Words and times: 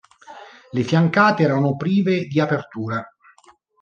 Le 0.73 0.81
fiancate 0.81 1.43
erano 1.43 1.75
prive 1.75 2.25
di 2.25 2.39
aperture. 2.39 3.05